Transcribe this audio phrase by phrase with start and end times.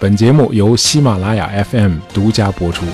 [0.00, 2.86] 本节目由喜马拉雅 FM 独家播出。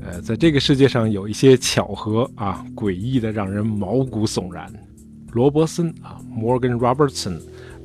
[0.00, 4.72] 呃，在这个世界上有一些巧合啊，诡异的让人毛骨悚然。
[5.32, 7.38] 罗伯森啊，Morgan Robertson，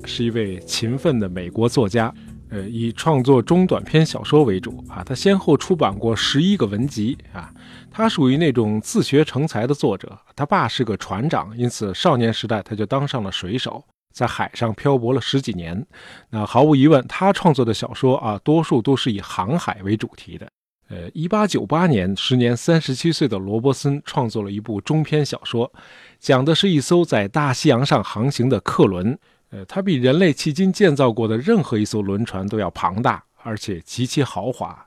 [0.06, 2.14] 是一位勤奋的美国作家。
[2.52, 7.52] 呃，以创作中短篇小说为主啊，他先后出版过十一个文集啊。
[7.92, 10.18] 他属于那种自学成才的作者。
[10.36, 15.86] 他爸是个船长，因此少年时代他就当上了水手，在海上漂泊了十几年。
[16.30, 20.48] 那毫无疑问，他创作的小说啊，多数都是以航海为主题的。
[20.90, 25.72] 呃，一八九八年，时年三十七岁的罗伯森创作了一部中篇小说，
[26.20, 29.18] 讲的是一艘在大西洋上航行的客轮。
[29.52, 34.84] 呃，它比人类迄今建造过的任何一艘轮船都要庞大，而且极其豪华。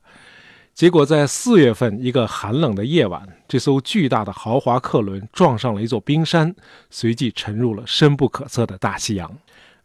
[0.75, 6.55] 结果在四月份一个寒冷的夜晚，这艘巨大的豪华客轮撞上了一座冰山，
[6.89, 9.31] 随即沉入了深不可测的大西洋。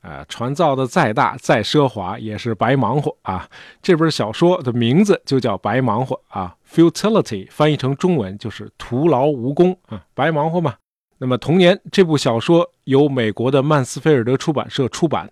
[0.02, 3.48] 呃，船造的再大再奢华，也是白忙活啊。
[3.82, 10.76] 这本小说的名字就叫《白忙活》啊，Futility 翻译成中文就是徒劳无功啊，白忙活嘛。
[11.18, 15.30] 那么同年，这部小说由美国的曼斯菲尔德出版社出版。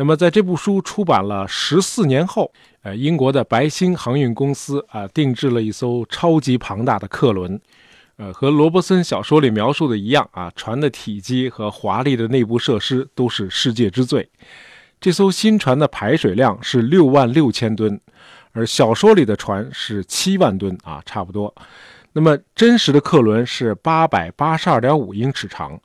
[0.00, 7.60] 那么在这部书出版了十四年后，呃，英国的白星航运公司啊定制了一艘超级庞大的客轮，
[8.16, 14.30] 呃，和罗伯森小说里描述的一样啊，船的体积和华丽的内部设施都是世界之最。
[15.00, 18.00] 这艘新船的排水量是六万六千吨，
[18.52, 21.52] 而小说里的船是七万吨啊，差不多。
[22.12, 25.76] 那么真实的客轮是八百八十二点五英尺长，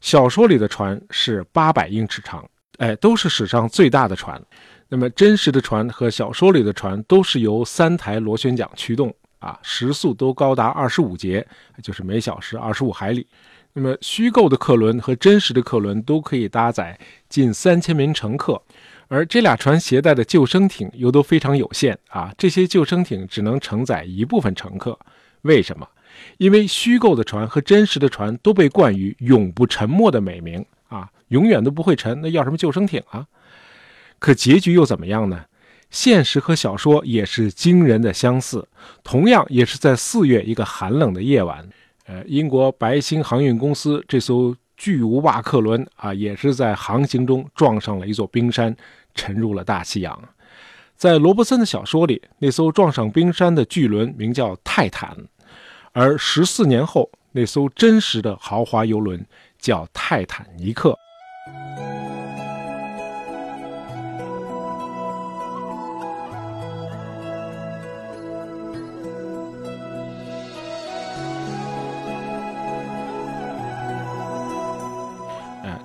[0.00, 2.44] 小说里的船是八百英尺长，
[2.80, 4.40] 哎，都是史上最大的船。
[4.88, 11.46] 那么真实的船和小说里的船都是由三台螺旋桨驱动，啊，时速都高达二十五节，
[11.82, 13.26] 就是每小时二十五海里。
[13.74, 18.60] 那么虚构的客轮和真实的客轮都可以搭载近三千名乘客，
[19.08, 24.98] 而这俩船携带的救生艇又都非常有限，啊，这些救生艇只能承载一部分乘客。
[25.42, 25.86] 为什么？
[26.38, 30.64] 因为虚构的船和真实的船都被冠以“永不沉没”的美名，
[31.30, 33.26] 永远都不会沉，那要什么救生艇啊？
[34.20, 35.46] 可结局又怎么样呢？
[35.90, 38.68] 现实和小说也是惊人的相似，
[39.02, 41.68] 同样也是在四月一个寒冷的夜晚，
[42.06, 48.76] 呃，英国白星航运公司这艘巨无霸客轮啊，也是在航行中撞上了一座冰山，
[49.16, 50.16] 沉入了大西洋。
[50.94, 55.16] 在罗伯森的小说里，那艘撞上冰山的巨轮名叫泰坦，
[55.92, 59.26] 而十四年后，那艘真实的豪华游轮
[59.58, 60.96] 叫泰坦尼克。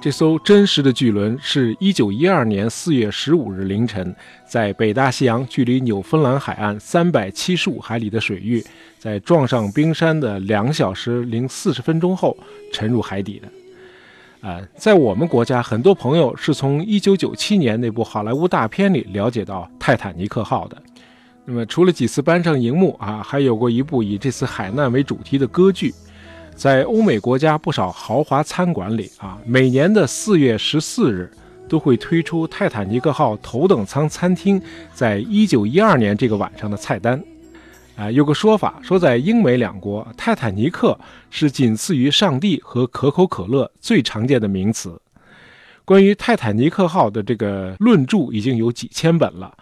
[0.01, 8.63] 这艘真实的巨轮是一九一二年四月十五日凌晨，在北大西洋距离纽芬兰海岸三百七十五海里的水域，
[8.99, 12.37] 在撞上冰山的两小时零四十分钟后
[12.71, 13.47] 沉入海底的。
[14.45, 20.79] 呃，在我们国家，很多朋友是从一九九七年那部好莱坞大片里了解到泰坦尼克号的。
[21.45, 25.91] 那么，除了几次搬上荧幕啊，还有过一部以这次海难为主题的歌剧。
[26.53, 31.27] 在欧美国家不少豪华餐馆里啊，每年的四月十四日
[31.67, 34.61] 都会推出泰坦尼克号头等舱餐厅
[34.93, 37.19] 在一九一二年这个晚上的菜单。
[37.95, 45.01] 啊，有个说法说，在英美两国，泰坦尼克是仅次于上帝和可口可乐最常见的名词。
[45.85, 49.55] 关于泰坦尼克号的这个论著已经有几千本了。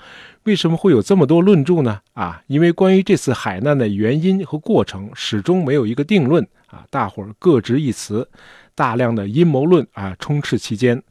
[0.43, 1.99] 为什么会有这么多论著呢？
[2.13, 8.27] 啊，因为关于这次海难的原因和过程始终没有一个定论啊，大伙儿各执一词，
[8.73, 11.01] 大量的阴谋论啊充斥其间。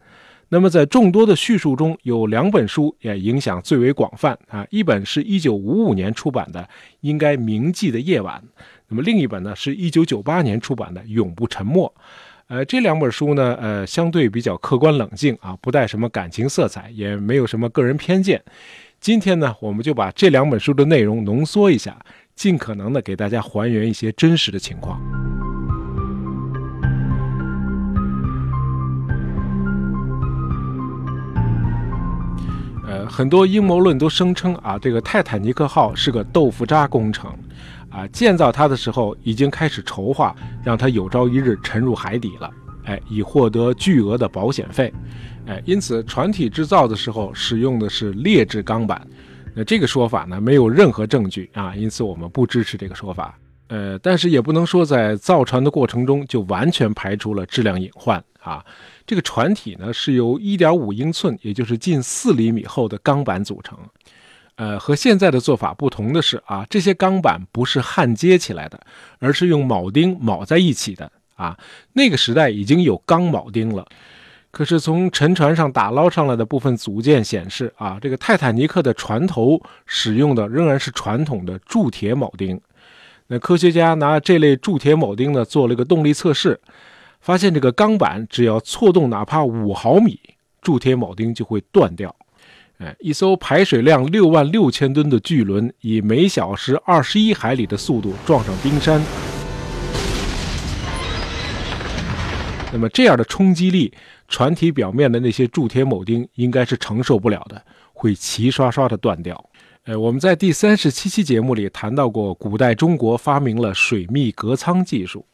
[0.54, 6.60] 那么在众多的叙述中，有两本书也影响最为广泛啊，一本是一九五五年出版的
[7.00, 8.38] 《应该铭记的夜晚》，
[8.88, 11.90] 那么另一本呢是一九九八年出版的《永不沉默》。
[12.48, 18.42] 呃，这两本书呢，呃，相对比较客观冷静啊，不带什么感情色彩，也没有什么个人偏见。
[19.00, 21.98] 今天呢，我们就把这两本书的内容浓缩一下，
[22.36, 25.00] 尽可能的给大家还原一些真实的情况。
[33.12, 37.30] 很多阴谋论都声称啊，这个泰坦尼克号是个豆腐渣工程，
[37.90, 42.50] 啊，建造它的时候已经开始筹划，让它有朝一日沉入海底了，
[42.84, 44.90] 哎，以获得巨额的保险费。
[45.46, 49.06] 哎，因此船体制造的时候使用的是劣质钢板，
[49.54, 53.38] 那这个说法呢没有任何证据啊，因此我们不支持这个说法。
[53.68, 58.64] 呃，但是也不能说在造船的过程中就完全排除了质量隐患啊。
[59.06, 63.78] 这个船体呢是由1.5英寸，也就是近4厘米厚的钢板组成。
[64.56, 68.78] 呃，和现在的做法不同的是啊，这些钢板不是焊接起来的，
[69.18, 71.58] 而是用铆钉铆在一起的啊。
[71.94, 73.84] 那个时代已经有钢铆钉了，
[74.50, 82.60] 可是从沉船上打捞上来的部分组件显示啊，这个泰坦尼克的船头使用的仍然是传统的铸铁铆钉。
[83.28, 86.60] 那科学家拿这类铸铁铆钉呢做了一个动力测试，
[87.22, 90.18] 发现这个钢板只要错动哪怕五毫米，
[90.60, 92.14] 铸铁铆钉就会断掉。
[92.78, 99.00] 哎，一艘排水量六万六千吨的巨轮以每小时二十一海里的速度撞上冰山，
[102.72, 103.94] 那么这样的冲击力，
[104.26, 109.48] 船体表面的那些铸铁铆钉应该是承受不了的，会齐刷刷的断掉。
[109.84, 115.24] 呃，我们在第三十七期节目里谈到过，古代中国发明了水密隔舱技术。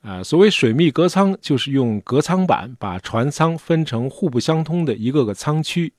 [0.00, 5.92] 啊，所谓水密隔舱，就是用隔舱板把船舱分成互不相通的一个个舱区。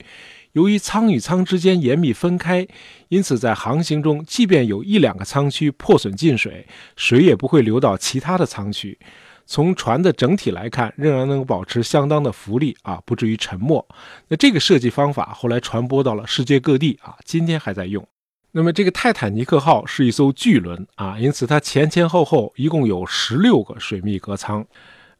[0.52, 2.66] 由于舱与舱之间严密分开，
[3.08, 6.66] 因此在航行中，即便有一两个舱区破损进水，
[6.96, 8.98] 水也不会流到其他的舱区。
[9.46, 13.86] 从船的整体来看，仍然能够保持相当的浮力啊，不至于沉没。
[14.28, 18.06] 那这个设计方法后来传播到了世界各地啊，今天还在用。
[18.52, 24.66] 那么这个泰坦尼克号是一艘巨轮啊，因此它前前后后一共有十六个水密隔舱。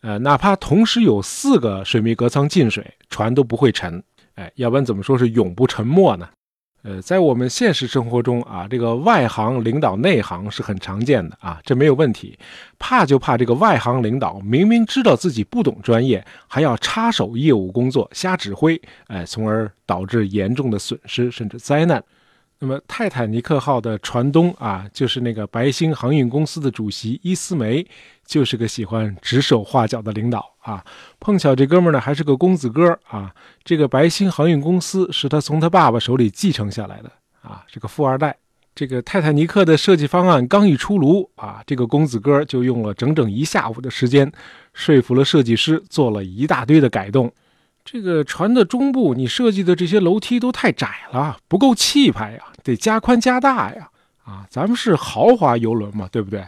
[0.01, 4.03] 呃，哪怕同时有四个水密隔舱进水，船都不会沉。
[4.35, 6.29] 哎，要不然怎么说是永不沉没呢？
[6.83, 12.39] 呃，在我们现实生活中啊，这个外行领导内行是很常见的啊，这没有问题。
[12.79, 22.03] 怕就怕这个外行领导明明知道自己不懂专业，还要插手业务工作，瞎指挥，哎，从而导致严重的损失甚至灾难。
[22.63, 27.87] 那么，泰坦尼克号的船东啊，就是那个白星航运公司的主席伊斯梅，
[28.27, 30.85] 就是个喜欢指手画脚的领导啊。
[31.19, 33.35] 碰巧这哥们呢，还是个公子哥啊。
[33.65, 37.11] 这个白星航运公司是他从他爸爸手里继承下来的
[37.41, 38.37] 啊，是个富二代。
[38.75, 44.31] 这个泰坦尼克的设计方案刚一出炉啊，这个公子哥就用了整整一下午的时间，
[44.75, 47.33] 说服了设计师，做了一大堆的改动。
[47.93, 53.91] 这个船的中部，你设计的这些楼梯都太窄了，不够气派呀，得加宽加大呀！
[54.23, 56.41] 啊，咱们是豪华游轮嘛，对不对？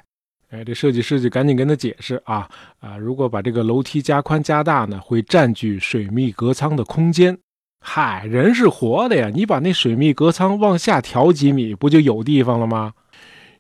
[0.51, 2.49] 哎，这设计师就赶紧跟他解释啊
[2.79, 7.37] 啊，如果把这个楼梯加宽加大呢，会占据水密隔舱的空间。
[7.81, 12.93] 嗨，人是活的呀，你把那水密隔舱往下调几米，不就有地方了吗？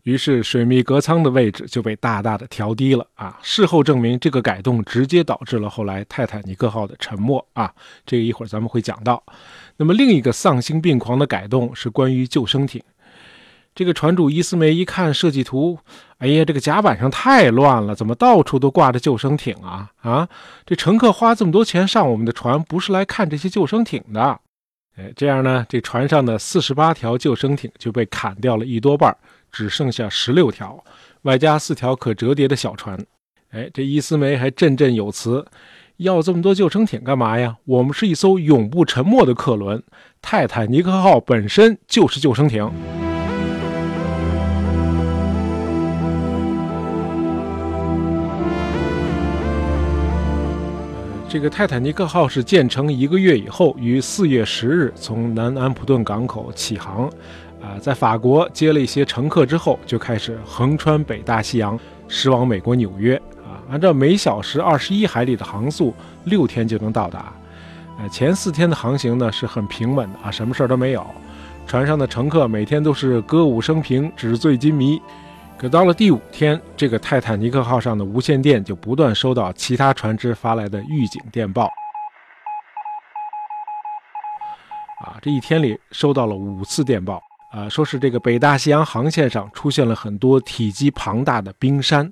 [0.02, 3.38] 于是水密隔舱的位置就被大大的调低了啊！
[3.40, 7.72] 事后证明，这个改动直接导致了后来泰坦尼克号的沉没啊！
[8.04, 9.22] 这个一会儿咱们会讲到。
[9.76, 12.82] 那么另一个丧心病狂的改动是关于救生艇。
[13.74, 15.78] 这个船主伊斯梅一看设计图，
[16.18, 19.88] 哎呀，这个甲板上太乱了，怎么到处都挂着救生艇啊？
[20.00, 20.28] 啊，
[20.66, 24.40] 这乘客花这么多钱上我们的船，不是来看这些救生艇的。
[24.96, 29.16] 哎，这样呢，这船上的四十八条救生艇就被砍掉了一多半。
[29.52, 30.82] 只剩下十六条，
[31.22, 32.98] 外加四条可折叠的小船。
[33.50, 35.46] 哎，这伊斯梅还振振有词
[35.98, 37.54] ：“要这么多救生艇干嘛呀？
[37.66, 39.82] 我们是一艘永不沉没的客轮，
[40.22, 42.72] 泰坦尼克号本身就是救生艇。”
[51.28, 57.10] 这个泰坦尼克号是建成一个月以后，于四月十日从南安普顿港口起航。
[57.80, 63.16] 在法国接了一些乘客之后，就开始横穿北大西洋，驶往美国纽约。
[63.38, 67.32] 啊，按照每小时二十一海里的航速，六天就能到达。
[67.98, 71.06] 呃，前四天的航行呢是很平稳的啊，什么事儿都没有。
[71.66, 75.00] 船上的乘客每天都是歌舞升平，纸醉金迷。
[75.58, 81.66] 可到了第五天，这个泰坦尼克号上的无线电就不断收到其他船只发来的预警电报。
[85.04, 87.22] 啊，这一天里收到了五次电报。
[87.52, 92.10] 啊，说是这个北大西洋航线上出现了很多体积庞大的冰山。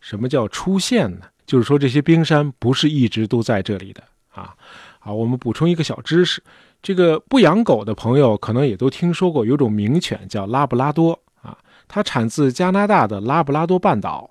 [0.00, 1.26] 什么叫出现呢？
[1.44, 4.54] 就是说这些冰山不是一直都在这里的啊。
[5.00, 6.40] 好，我们补充一个小知识：
[6.80, 11.58] 这个不养狗的朋友可能也都听说过，有种名犬叫拉布拉多啊，
[11.88, 14.30] 它产自加拿大的拉布拉多半岛。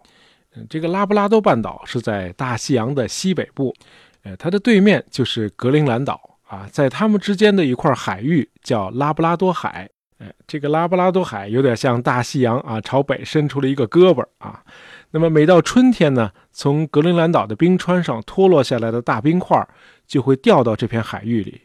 [0.56, 3.76] 嗯，这个拉布拉多半岛是在大西洋的西北部，
[4.24, 9.90] 呃，它的对面就是格陵兰岛啊，在它们之间的一块海域叫拉布拉多海。
[10.20, 14.64] 哎，这个拉布拉多海有点像大西洋啊，朝北伸出了一个胳膊啊。
[15.12, 19.68] 那么每到春天呢，从格陵兰岛的冰川上脱落下来的大冰块
[20.08, 21.62] 就会掉到这片海域里。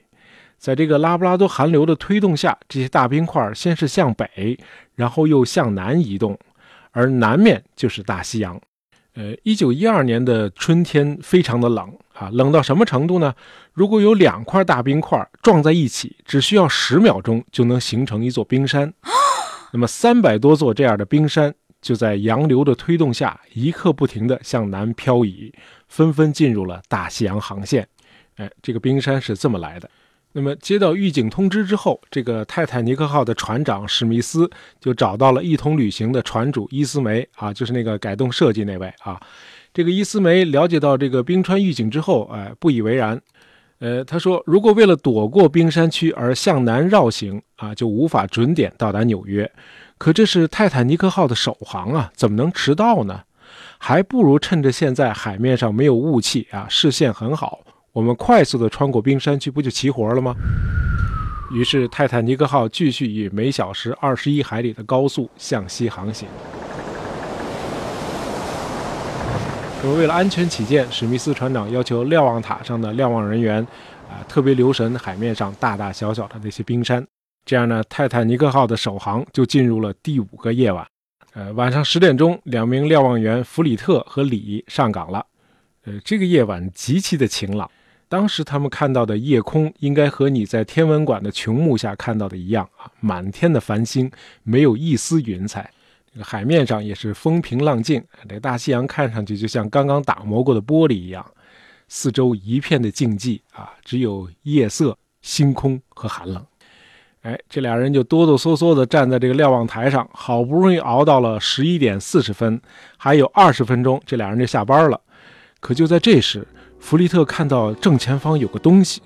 [0.59, 4.56] 在这个拉布拉多寒流的推动下，这些大冰块先是向北，
[4.94, 6.38] 然后又向南移动。
[6.92, 8.61] 而南面就是大西洋。
[9.14, 11.90] 呃，一九一二年的春天非常的冷
[12.23, 13.35] 啊，冷到什么程度呢？
[13.73, 18.93] 如果有两块大冰块撞在一起，只需要十秒钟就能形成一座冰山。
[19.73, 25.52] 那么三百多座这样的冰山就在洋流的推动下，一刻不停地向南漂移，
[25.88, 27.88] 纷纷进入了大西洋航线。
[28.37, 29.91] 哎，这个冰山是这么来的。
[30.35, 34.50] 那么接到预警通知之后，这个泰坦尼克号的船长史密斯
[34.81, 39.21] 就找到了一同旅行的船主伊斯梅啊，就是那个改动设计那位啊。
[39.75, 43.19] 这个伊斯梅了解到这个冰川预警之后，哎，不以为然。
[43.79, 49.50] 呃，他说，如果为了躲过冰山区而向南绕行啊，就无法准点到达纽约。
[49.97, 53.23] 可这是泰坦尼克号的首航啊，怎么能迟到呢？
[53.79, 57.61] 还不如趁着现在海面上没有雾气啊，视线很好。
[57.93, 60.35] 我们快速地穿过冰山区，不就齐活了吗？
[61.50, 66.29] 于是，泰坦尼克号继续以每小时二十一海里的高速向西航行。
[69.85, 73.61] 那么，为了安全起见，史密斯船长要求瞭望塔上的瞭望人员
[74.09, 77.05] 啊，特别留神海面上大大小小的那些冰山。
[77.45, 80.87] 这样呢，泰坦尼克号的首航就进入了第五个夜晚。
[81.35, 85.27] 呃，晚上十点钟，两名瞭望员弗里特和里上岗了。
[85.85, 87.69] 呃，这个夜晚极其的晴朗。
[88.09, 94.09] 当时他们看到的夜空，应该和你在天文馆的穹幕下看到的一样啊，满天的繁星，
[94.45, 95.69] 没有一丝云彩。
[96.12, 101.25] 这个海面上也是风平浪静，这个大西洋看上去就像刚刚打磨过的玻璃一样。
[101.88, 106.45] 四周一片的静寂啊，只有夜色、星空和寒冷。
[107.23, 112.61] 哎，这俩人就哆哆嗦嗦地站在这个瞭望台上，好不容易熬到了十一点四十分，
[112.97, 115.00] 还有二十分钟，这俩人就下班了。
[115.61, 116.47] 可就在这时，
[116.81, 119.00] 弗利特看到正前方有个东西，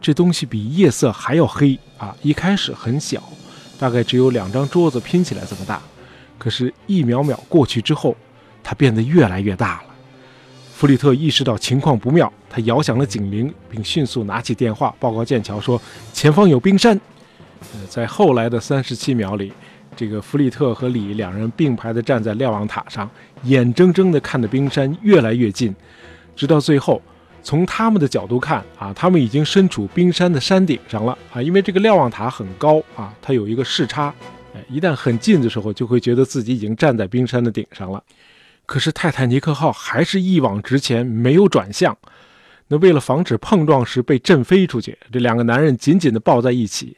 [0.00, 2.14] 这东西比夜色还要黑啊！
[2.22, 3.22] 一开始很小，
[3.78, 5.82] 大概只有两张桌子拼起来这么大，
[6.40, 8.16] 可是，一秒秒过去之后，
[8.62, 9.94] 它变得越来越大了。
[10.72, 15.78] 弗里特意识到情况不妙，他摇响了警铃，并迅速拿起电话报告剑桥说
[16.14, 16.98] ：“前方有冰山。”
[17.74, 19.52] 呃，在后来的三十七秒里，
[19.94, 23.08] 这个弗里特和李两人并排地站在瞭望塔上，
[23.42, 25.76] 眼睁睁地看着冰山越来越近。
[26.34, 27.02] 直到最后，
[27.42, 34.14] 从他们的角度看啊，他们已经身处冰山的山顶上了啊，因为这个瞭望塔很高啊，它有一个视差，
[34.68, 38.02] 一旦很近的时候，就会觉得自己已经站在冰山的顶上了。
[38.66, 41.96] 可是泰坦尼克号还是一往直前，没有转向。
[42.68, 46.96] 那为了防止碰撞时被震飞出去，这两个男人紧紧地抱在一起。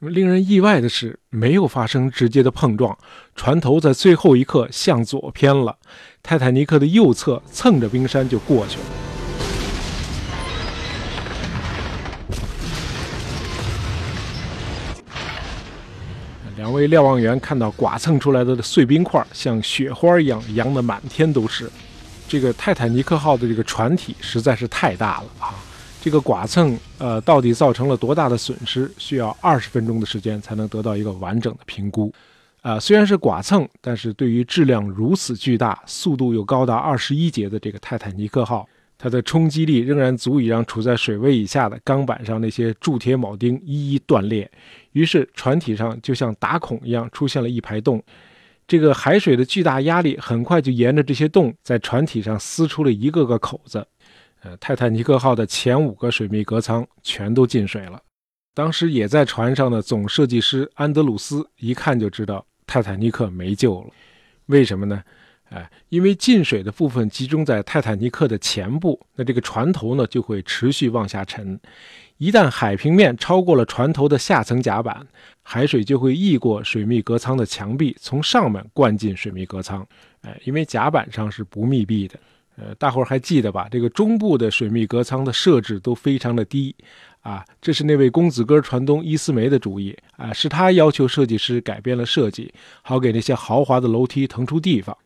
[0.00, 2.98] 令人意外的是，没有发生直接的碰撞，
[3.36, 5.78] 船头在最后一刻向左偏了，
[6.24, 9.01] 泰坦尼克的右侧蹭着冰山就过去了。
[16.72, 21.70] 两位瞭望员看到剐蹭出来的碎冰块像雪花一样扬得满天都是，
[22.26, 25.52] 这个泰坦尼克号的这个船体实在是太大了啊！
[26.00, 28.90] 这个剐蹭，呃，到底造成了多大的损失？
[28.96, 32.10] 需要二十分钟的时间才能得到一个完整的评估。
[32.62, 38.66] 啊，虽然是剐蹭，但是对于质量如此巨大、速度又高达二十一节的这个泰坦尼克号，
[39.02, 44.48] 它的冲击力仍然足以让处在水位以下的钢板上那些铸铁铆钉一一断裂。
[44.92, 48.00] 于是，船体上就像打孔一样出现了一排洞。
[48.64, 53.84] 这个海水的巨大压力很快就沿着这些洞在船体上撕出了一个个口子。
[54.44, 58.00] 呃，泰坦尼克号的前五个水密隔舱全都进水了。
[58.54, 63.90] 当时也在船上的总设计师安德鲁斯一看就知道泰坦尼克没救了。
[64.46, 65.02] 为什么呢？
[65.54, 71.60] 哎，因为进水的部分集中在泰坦尼克的前部，那这个船头呢就会持续往下沉。
[72.16, 75.06] 一旦海平面超过了船头的下层甲板，
[75.42, 79.86] 海水就会溢过水密隔舱的墙壁，从上面灌进水密隔舱。
[80.22, 82.18] 哎，因为甲板上是不密闭的。
[82.56, 83.66] 呃，大伙儿还记得吧？
[83.70, 86.74] 这个中部的水密隔舱的设置都非常的低，
[87.20, 94.96] 啊，这是那位公子哥船东伊斯梅的主意啊，是他要求设计师改变了设计，好给那些豪华的楼梯腾出地方。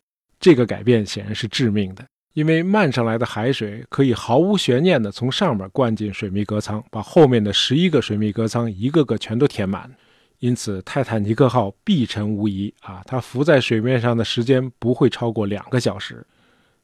[0.47, 9.91] 这个改变显然是致命的，因为漫上来的海水可以毫无悬念地从上面灌进水密隔舱，把后面的十一个水密隔舱一个个全都填满，
[10.38, 16.25] 因此泰坦尼克号必沉无疑啊，它浮在水面上的时间不会超过两个小时。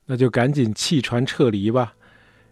[0.06, 1.94] 那就赶紧弃船撤离吧！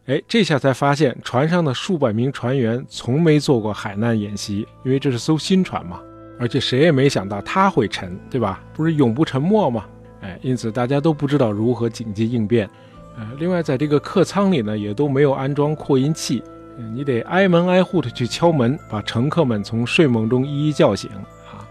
[0.07, 6.01] 哎，这下才发现船上的数百名船员从没做过海难演习，因为这是艘新船嘛。
[6.39, 8.63] 而且谁也没想到它会沉，对吧？
[8.73, 9.85] 不是永不沉没吗？
[10.21, 12.69] 哎，因此大家都不知道如何紧急应变。
[13.17, 16.43] 呃，另外在这个客舱里呢，也都没有安装扩音器，
[16.95, 21.67] 你得挨门挨户的去敲门，把乘客们从睡梦中一一叫醒啊。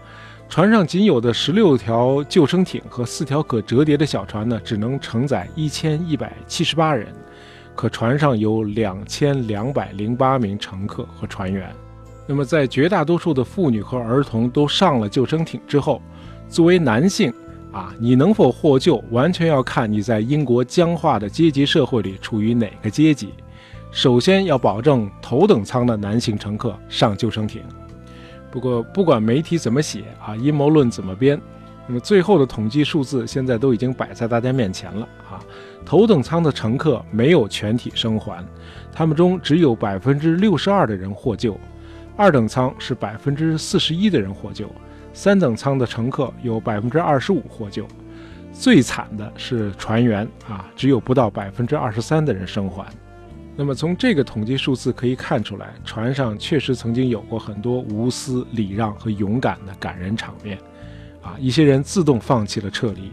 [0.48, 7.06] 船上仅有的十六条救生艇和四条可折叠的小船呢，只能承载一千一百七十八人，
[7.74, 11.72] 可船上有两千两百零八名乘客和船员。
[12.26, 16.02] 那么，在绝大多数的妇女和儿童都上了救生艇之后，
[16.48, 17.32] 作为男性
[17.72, 23.32] 啊，你能否获救，完全要看你在英国僵化的阶级社会里处于哪个阶级。
[23.92, 27.62] 首先要保证头等舱的男性乘客上救生艇。
[28.50, 31.40] 不过，不管媒体怎么写啊，阴谋论怎么编，
[31.86, 35.38] 那么最后的统计数字现在都已经摆在大家面前了啊。
[35.84, 38.44] 头等舱的乘客没有全体生还，
[38.92, 41.58] 他们中只有百分之六十二的人获救。
[42.16, 44.70] 二等舱是百分之四十一的人获救，
[45.12, 47.86] 三等舱的乘客有百分之二十五获救，
[48.52, 52.86] 最惨的是船员啊，只有不到百分之二十三的人生还。
[53.56, 60.56] 那么从这个统计数字可以看出来，船上确实曾经有过很多无私、礼让和勇敢的感人场面，
[61.20, 63.12] 啊，一些人自动放弃了撤离。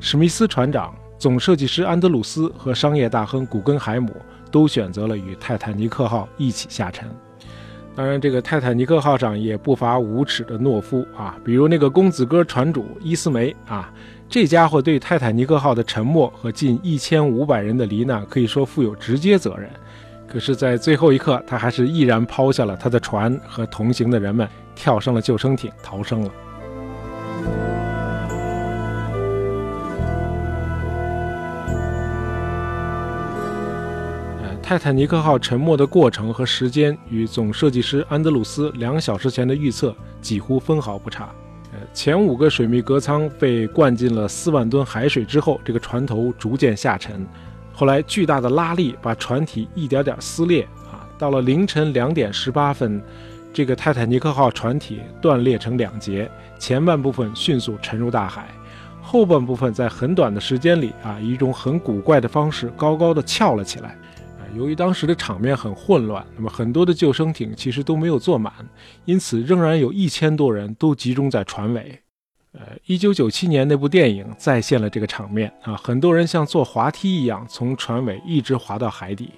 [0.00, 4.14] 史密斯船长、总设计师安德鲁斯和商业大亨古根海姆
[4.50, 7.08] 都选择了与泰坦尼克号一起下沉。
[7.96, 13.92] 当然，这个泰坦尼克号上也不乏无耻的懦夫啊，比如那个公子哥船主伊斯梅啊，
[14.28, 19.70] 这家伙对泰坦尼克号的沉没和近一千五百人的罹难可以说负有直接责任。
[20.26, 26.30] 可是，在最后一刻，他还是毅然抛下了他的船和同行的人们，跳上了救生艇逃生了。
[34.66, 41.28] 泰坦尼克号沉没的过程和时间与总设计师安德鲁斯两小时前的预测几乎分毫不差。
[41.74, 47.26] 呃，前五个水密隔舱被灌进了四万吨海水之后，这个船头逐渐下沉。
[47.74, 50.62] 后来巨大的拉力把船体一点点撕裂。
[50.90, 53.02] 啊，到了凌晨两点十八分，
[53.52, 58.48] 这个泰坦尼克号船体断裂成两截，前半部分迅速沉入大海，
[59.02, 63.98] 后半部分在很短的时间里啊，以一种很古怪的方式高高的翘了起来。
[64.56, 68.52] 由于当时的场面很混乱，那么很多的救生艇其实都没有坐满，
[69.04, 72.00] 因此仍然有一千多人都集中在船尾。
[72.52, 79.30] 呃，一九九七年那部电影再现了这个场面啊，很多人像坐滑梯一样从船尾一直滑到海底。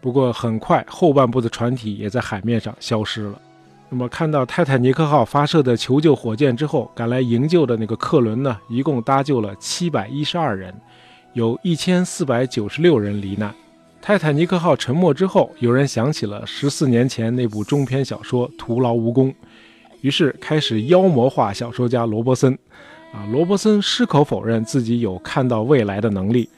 [0.00, 3.40] 不过很快后半部的船体也在海面上消失了。
[3.88, 10.74] 那么看到泰坦尼克号发射的求救火箭之后，赶来营救的那个客轮呢，一共搭救了七百一十二人，
[11.32, 13.54] 有一千四百九十六人罹难。
[14.02, 19.30] 泰坦尼克号沉没之后，有人想起了十四年前那部中篇小说《徒劳无功》，
[20.00, 22.58] 于是开始妖魔化小说家罗伯森。
[23.12, 26.48] 啊，罗伯森矢口否认自己有看到未来的能力。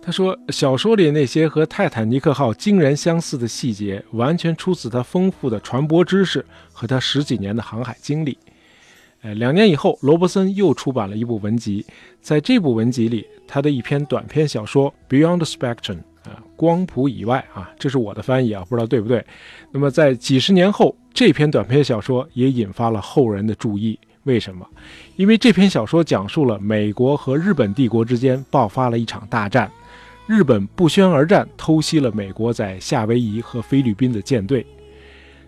[0.00, 8.38] 他说，小说里那些和泰坦尼克号惊人相似的细节，完全出自他丰富的船舶知识和他十几年的航海经历。
[9.20, 11.84] 呃，两年以后，罗伯森又出版了一部文集，
[12.22, 16.07] 在这部文集里，他的一篇短篇小说《Beyond the》。
[16.56, 19.24] 光谱以外啊，这是我的翻译啊，不知道对不对。
[19.70, 23.98] 那么在几十年后，这篇短篇小说也引发了后人的注意。
[24.24, 24.66] 为什么？
[25.16, 29.70] 因为这篇小说讲述了美国和日本帝国之间爆发了一场大战，
[30.26, 34.66] 日本不宣而战，偷袭了美国在夏威夷和菲律宾的舰队。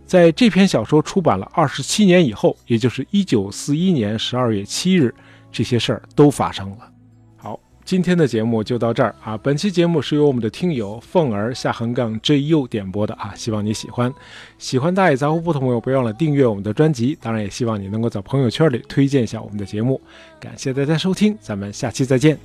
[0.07, 5.15] 在这篇小说出版了二十七年以后，也就是一九四一年十二月七日，
[5.53, 6.79] 这些事儿都发生了。
[7.91, 9.37] 今天的节目就到这儿啊！
[9.39, 14.15] 本期节目是由我们的听友凤儿下横杠 JU 点播的啊，希望你喜欢。
[14.59, 17.19] 喜欢大野杂货铺的朋友，别忘了订阅我们的专辑。
[17.21, 20.01] 当然，也希望你能够在朋友圈里推荐一下我们的节目。
[20.39, 22.39] 感谢大家收听，咱们下期再见。